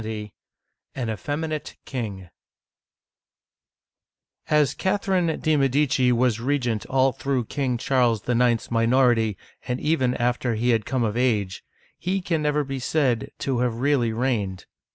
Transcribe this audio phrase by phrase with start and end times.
[0.03, 0.31] LXX.
[0.95, 2.29] AN EFFEMINATE KING
[4.49, 9.37] AS Catherine de* Medici was regent all through King Charles IX.'s minority
[9.67, 11.63] and even after he had come of age,
[11.99, 14.65] he can never be said to have really reigned.